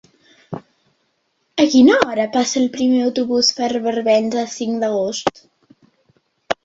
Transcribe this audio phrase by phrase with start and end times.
[1.63, 5.47] A quina hora passa el primer autobús per Barbens el cinc d'agost?